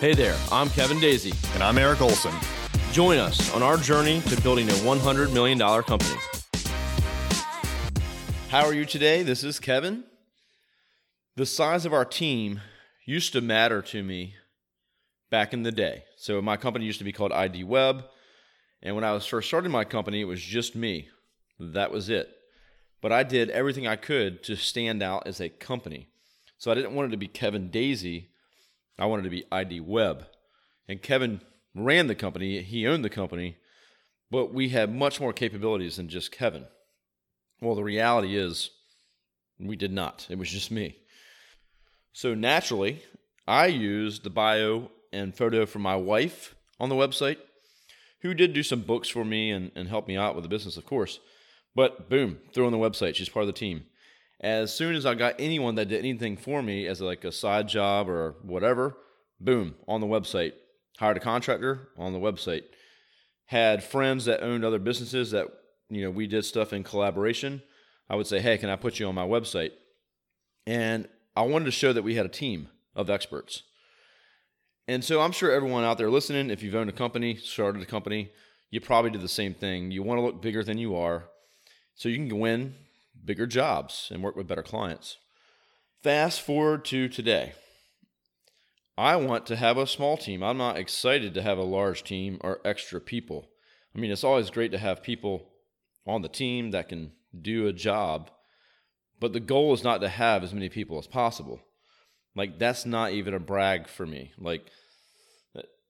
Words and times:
Hey 0.00 0.14
there, 0.14 0.38
I'm 0.50 0.70
Kevin 0.70 0.98
Daisy. 0.98 1.34
And 1.52 1.62
I'm 1.62 1.76
Eric 1.76 2.00
Olson. 2.00 2.32
Join 2.90 3.18
us 3.18 3.52
on 3.52 3.62
our 3.62 3.76
journey 3.76 4.22
to 4.22 4.40
building 4.40 4.66
a 4.66 4.72
$100 4.72 5.30
million 5.34 5.58
company. 5.58 6.18
How 8.48 8.64
are 8.64 8.72
you 8.72 8.86
today? 8.86 9.22
This 9.22 9.44
is 9.44 9.60
Kevin. 9.60 10.04
The 11.36 11.44
size 11.44 11.84
of 11.84 11.92
our 11.92 12.06
team 12.06 12.62
used 13.04 13.34
to 13.34 13.42
matter 13.42 13.82
to 13.82 14.02
me 14.02 14.36
back 15.30 15.52
in 15.52 15.64
the 15.64 15.70
day. 15.70 16.04
So, 16.16 16.40
my 16.40 16.56
company 16.56 16.86
used 16.86 17.00
to 17.00 17.04
be 17.04 17.12
called 17.12 17.32
ID 17.32 17.64
Web. 17.64 18.04
And 18.82 18.94
when 18.94 19.04
I 19.04 19.12
was 19.12 19.26
first 19.26 19.48
starting 19.48 19.70
my 19.70 19.84
company, 19.84 20.22
it 20.22 20.24
was 20.24 20.40
just 20.40 20.74
me. 20.74 21.10
That 21.58 21.92
was 21.92 22.08
it. 22.08 22.30
But 23.02 23.12
I 23.12 23.22
did 23.22 23.50
everything 23.50 23.86
I 23.86 23.96
could 23.96 24.42
to 24.44 24.56
stand 24.56 25.02
out 25.02 25.26
as 25.26 25.42
a 25.42 25.50
company. 25.50 26.08
So 26.56 26.70
I 26.70 26.74
didn't 26.74 26.94
want 26.94 27.08
it 27.08 27.10
to 27.10 27.18
be 27.18 27.28
Kevin 27.28 27.68
Daisy. 27.68 28.30
I 29.00 29.06
wanted 29.06 29.22
to 29.22 29.30
be 29.30 29.44
ID 29.50 29.80
Web. 29.80 30.26
And 30.86 31.02
Kevin 31.02 31.40
ran 31.74 32.06
the 32.06 32.14
company, 32.14 32.62
he 32.62 32.86
owned 32.86 33.04
the 33.04 33.10
company, 33.10 33.56
but 34.30 34.52
we 34.52 34.68
had 34.68 34.94
much 34.94 35.20
more 35.20 35.32
capabilities 35.32 35.96
than 35.96 36.08
just 36.08 36.32
Kevin. 36.32 36.66
Well, 37.60 37.74
the 37.74 37.82
reality 37.82 38.36
is 38.36 38.70
we 39.58 39.76
did 39.76 39.92
not. 39.92 40.26
It 40.30 40.38
was 40.38 40.50
just 40.50 40.70
me. 40.70 40.96
So 42.12 42.34
naturally, 42.34 43.02
I 43.46 43.66
used 43.66 44.24
the 44.24 44.30
bio 44.30 44.90
and 45.12 45.34
photo 45.34 45.66
from 45.66 45.82
my 45.82 45.96
wife 45.96 46.54
on 46.78 46.88
the 46.88 46.94
website, 46.94 47.38
who 48.20 48.34
did 48.34 48.52
do 48.52 48.62
some 48.62 48.82
books 48.82 49.08
for 49.08 49.24
me 49.24 49.50
and, 49.50 49.70
and 49.74 49.88
help 49.88 50.06
me 50.06 50.16
out 50.16 50.34
with 50.34 50.44
the 50.44 50.48
business, 50.48 50.76
of 50.76 50.86
course. 50.86 51.20
But 51.74 52.08
boom, 52.10 52.38
throw 52.52 52.66
on 52.66 52.72
the 52.72 52.78
website. 52.78 53.14
She's 53.14 53.28
part 53.28 53.44
of 53.44 53.48
the 53.48 53.52
team. 53.52 53.84
As 54.40 54.72
soon 54.74 54.94
as 54.94 55.04
I 55.04 55.14
got 55.14 55.34
anyone 55.38 55.74
that 55.74 55.88
did 55.88 55.98
anything 55.98 56.36
for 56.36 56.62
me 56.62 56.86
as 56.86 57.00
like 57.00 57.24
a 57.24 57.32
side 57.32 57.68
job 57.68 58.08
or 58.08 58.36
whatever, 58.42 58.96
boom, 59.38 59.74
on 59.86 60.00
the 60.00 60.06
website. 60.06 60.54
Hired 60.98 61.18
a 61.18 61.20
contractor 61.20 61.88
on 61.96 62.12
the 62.12 62.18
website. 62.18 62.64
Had 63.46 63.82
friends 63.82 64.24
that 64.24 64.42
owned 64.42 64.64
other 64.64 64.78
businesses 64.78 65.30
that, 65.32 65.48
you 65.88 66.02
know, 66.02 66.10
we 66.10 66.26
did 66.26 66.44
stuff 66.44 66.72
in 66.72 66.84
collaboration. 66.84 67.62
I 68.08 68.16
would 68.16 68.26
say, 68.26 68.40
hey, 68.40 68.58
can 68.58 68.70
I 68.70 68.76
put 68.76 68.98
you 68.98 69.06
on 69.06 69.14
my 69.14 69.26
website? 69.26 69.72
And 70.66 71.08
I 71.36 71.42
wanted 71.42 71.66
to 71.66 71.70
show 71.70 71.92
that 71.92 72.02
we 72.02 72.14
had 72.14 72.26
a 72.26 72.30
team 72.30 72.68
of 72.94 73.10
experts. 73.10 73.62
And 74.88 75.04
so 75.04 75.20
I'm 75.20 75.32
sure 75.32 75.52
everyone 75.52 75.84
out 75.84 75.98
there 75.98 76.10
listening, 76.10 76.50
if 76.50 76.62
you've 76.62 76.74
owned 76.74 76.90
a 76.90 76.94
company, 76.94 77.36
started 77.36 77.82
a 77.82 77.86
company, 77.86 78.30
you 78.70 78.80
probably 78.80 79.10
did 79.10 79.20
the 79.20 79.28
same 79.28 79.54
thing. 79.54 79.90
You 79.90 80.02
want 80.02 80.18
to 80.18 80.22
look 80.22 80.42
bigger 80.42 80.64
than 80.64 80.78
you 80.78 80.96
are 80.96 81.24
so 81.94 82.08
you 82.08 82.16
can 82.16 82.38
win 82.38 82.74
bigger 83.24 83.46
jobs 83.46 84.08
and 84.10 84.22
work 84.22 84.36
with 84.36 84.48
better 84.48 84.62
clients. 84.62 85.18
Fast 86.02 86.40
forward 86.40 86.84
to 86.86 87.08
today. 87.08 87.52
I 88.96 89.16
want 89.16 89.46
to 89.46 89.56
have 89.56 89.78
a 89.78 89.86
small 89.86 90.16
team. 90.16 90.42
I'm 90.42 90.58
not 90.58 90.76
excited 90.76 91.34
to 91.34 91.42
have 91.42 91.58
a 91.58 91.62
large 91.62 92.04
team 92.04 92.38
or 92.42 92.60
extra 92.64 93.00
people. 93.00 93.48
I 93.94 93.98
mean, 93.98 94.10
it's 94.10 94.24
always 94.24 94.50
great 94.50 94.72
to 94.72 94.78
have 94.78 95.02
people 95.02 95.48
on 96.06 96.22
the 96.22 96.28
team 96.28 96.70
that 96.70 96.88
can 96.88 97.12
do 97.38 97.66
a 97.66 97.72
job, 97.72 98.30
but 99.18 99.32
the 99.32 99.40
goal 99.40 99.72
is 99.72 99.84
not 99.84 100.00
to 100.00 100.08
have 100.08 100.42
as 100.42 100.52
many 100.52 100.68
people 100.68 100.98
as 100.98 101.06
possible. 101.06 101.60
Like, 102.36 102.58
that's 102.58 102.86
not 102.86 103.12
even 103.12 103.34
a 103.34 103.40
brag 103.40 103.88
for 103.88 104.06
me. 104.06 104.32
Like, 104.38 104.66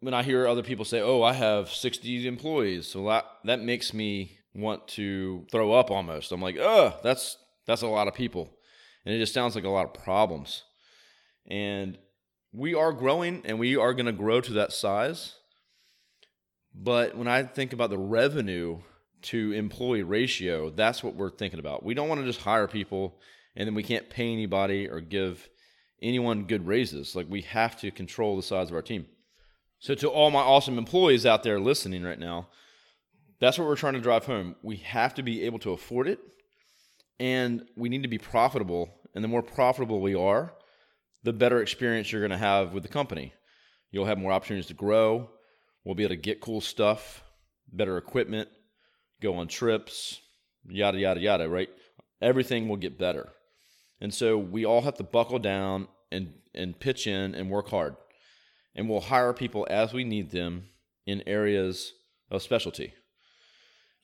when 0.00 0.14
I 0.14 0.22
hear 0.22 0.46
other 0.46 0.62
people 0.62 0.84
say, 0.84 1.00
"Oh, 1.00 1.22
I 1.22 1.32
have 1.32 1.70
60 1.70 2.26
employees," 2.26 2.86
so 2.86 3.04
that 3.06 3.26
that 3.44 3.60
makes 3.60 3.92
me 3.92 4.38
want 4.54 4.88
to 4.88 5.46
throw 5.50 5.72
up 5.72 5.90
almost. 5.90 6.32
I'm 6.32 6.42
like, 6.42 6.56
"Ugh, 6.58 6.94
that's 7.02 7.36
that's 7.66 7.82
a 7.82 7.86
lot 7.86 8.08
of 8.08 8.14
people," 8.14 8.58
and 9.04 9.14
it 9.14 9.18
just 9.18 9.34
sounds 9.34 9.54
like 9.54 9.64
a 9.64 9.70
lot 9.70 9.86
of 9.86 9.94
problems. 9.94 10.64
And 11.46 11.98
we 12.52 12.74
are 12.74 12.92
growing, 12.92 13.42
and 13.44 13.58
we 13.58 13.76
are 13.76 13.94
going 13.94 14.06
to 14.06 14.12
grow 14.12 14.40
to 14.40 14.52
that 14.54 14.72
size. 14.72 15.34
But 16.74 17.16
when 17.16 17.28
I 17.28 17.42
think 17.42 17.72
about 17.72 17.90
the 17.90 17.98
revenue 17.98 18.82
to 19.22 19.52
employee 19.52 20.02
ratio, 20.02 20.70
that's 20.70 21.02
what 21.02 21.14
we're 21.14 21.30
thinking 21.30 21.58
about. 21.58 21.84
We 21.84 21.94
don't 21.94 22.08
want 22.08 22.20
to 22.20 22.26
just 22.26 22.42
hire 22.42 22.68
people 22.68 23.18
and 23.58 23.66
then 23.66 23.74
we 23.74 23.82
can't 23.82 24.08
pay 24.08 24.32
anybody 24.32 24.88
or 24.88 25.00
give 25.00 25.48
anyone 26.00 26.44
good 26.44 26.66
raises. 26.66 27.16
Like 27.16 27.26
we 27.28 27.42
have 27.42 27.78
to 27.80 27.90
control 27.90 28.36
the 28.36 28.42
size 28.42 28.70
of 28.70 28.76
our 28.76 28.82
team. 28.82 29.06
So, 29.80 29.94
to 29.94 30.08
all 30.08 30.30
my 30.30 30.40
awesome 30.40 30.76
employees 30.76 31.24
out 31.24 31.44
there 31.44 31.60
listening 31.60 32.02
right 32.02 32.18
now, 32.18 32.48
that's 33.38 33.58
what 33.58 33.68
we're 33.68 33.76
trying 33.76 33.94
to 33.94 34.00
drive 34.00 34.26
home. 34.26 34.56
We 34.62 34.78
have 34.78 35.14
to 35.14 35.22
be 35.22 35.44
able 35.44 35.60
to 35.60 35.70
afford 35.70 36.08
it 36.08 36.18
and 37.20 37.64
we 37.76 37.88
need 37.88 38.02
to 38.02 38.08
be 38.08 38.18
profitable. 38.18 38.92
And 39.14 39.22
the 39.22 39.28
more 39.28 39.42
profitable 39.42 40.00
we 40.00 40.16
are, 40.16 40.52
the 41.22 41.32
better 41.32 41.62
experience 41.62 42.10
you're 42.10 42.20
going 42.20 42.32
to 42.32 42.36
have 42.36 42.72
with 42.72 42.82
the 42.82 42.88
company. 42.88 43.32
You'll 43.92 44.06
have 44.06 44.18
more 44.18 44.32
opportunities 44.32 44.66
to 44.66 44.74
grow. 44.74 45.30
We'll 45.84 45.94
be 45.94 46.02
able 46.02 46.14
to 46.14 46.20
get 46.20 46.40
cool 46.40 46.60
stuff, 46.60 47.22
better 47.72 47.96
equipment, 47.96 48.48
go 49.22 49.36
on 49.36 49.46
trips, 49.46 50.20
yada, 50.68 50.98
yada, 50.98 51.20
yada, 51.20 51.48
right? 51.48 51.70
Everything 52.20 52.68
will 52.68 52.76
get 52.76 52.98
better. 52.98 53.30
And 54.00 54.12
so 54.12 54.38
we 54.38 54.64
all 54.64 54.82
have 54.82 54.96
to 54.96 55.04
buckle 55.04 55.38
down 55.38 55.86
and, 56.10 56.34
and 56.54 56.78
pitch 56.78 57.06
in 57.06 57.34
and 57.34 57.48
work 57.48 57.68
hard 57.68 57.94
and 58.78 58.88
we'll 58.88 59.00
hire 59.00 59.32
people 59.32 59.66
as 59.68 59.92
we 59.92 60.04
need 60.04 60.30
them 60.30 60.68
in 61.04 61.22
areas 61.26 61.94
of 62.30 62.42
specialty. 62.42 62.94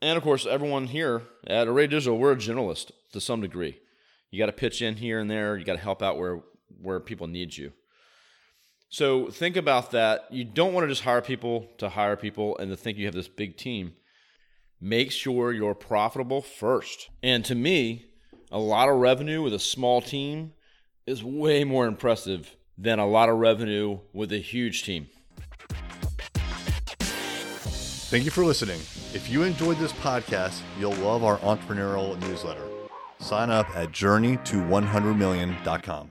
And 0.00 0.16
of 0.16 0.24
course, 0.24 0.46
everyone 0.46 0.86
here 0.86 1.22
at 1.46 1.68
Array 1.68 1.86
Digital, 1.86 2.18
we're 2.18 2.32
a 2.32 2.36
generalist 2.36 2.90
to 3.12 3.20
some 3.20 3.42
degree. 3.42 3.78
You 4.30 4.38
got 4.38 4.46
to 4.46 4.52
pitch 4.52 4.80
in 4.80 4.96
here 4.96 5.20
and 5.20 5.30
there. 5.30 5.58
You 5.58 5.64
got 5.64 5.74
to 5.74 5.78
help 5.78 6.02
out 6.02 6.18
where 6.18 6.40
where 6.80 7.00
people 7.00 7.26
need 7.26 7.54
you. 7.54 7.72
So 8.88 9.30
think 9.30 9.56
about 9.56 9.90
that. 9.90 10.26
You 10.30 10.44
don't 10.44 10.72
want 10.72 10.84
to 10.84 10.88
just 10.88 11.02
hire 11.02 11.20
people 11.20 11.68
to 11.76 11.90
hire 11.90 12.16
people 12.16 12.56
and 12.56 12.70
to 12.70 12.76
think 12.76 12.96
you 12.96 13.04
have 13.04 13.14
this 13.14 13.28
big 13.28 13.58
team. 13.58 13.92
Make 14.80 15.12
sure 15.12 15.52
you're 15.52 15.74
profitable 15.74 16.40
first. 16.40 17.10
And 17.22 17.44
to 17.44 17.54
me, 17.54 18.06
a 18.50 18.58
lot 18.58 18.88
of 18.88 18.96
revenue 18.96 19.42
with 19.42 19.52
a 19.52 19.58
small 19.58 20.00
team 20.00 20.54
is 21.06 21.22
way 21.22 21.62
more 21.62 21.86
impressive 21.86 22.56
than 22.76 22.98
a 22.98 23.06
lot 23.06 23.28
of 23.28 23.38
revenue 23.38 24.00
with 24.12 24.32
a 24.32 24.38
huge 24.38 24.82
team. 24.84 25.08
Thank 28.12 28.24
you 28.24 28.30
for 28.30 28.44
listening. 28.44 28.78
If 29.14 29.30
you 29.30 29.42
enjoyed 29.42 29.78
this 29.78 29.92
podcast, 29.94 30.60
you'll 30.78 30.92
love 30.94 31.24
our 31.24 31.38
entrepreneurial 31.38 32.20
newsletter. 32.20 32.68
Sign 33.20 33.50
up 33.50 33.74
at 33.76 33.90
journeyto100million.com. 33.92 36.10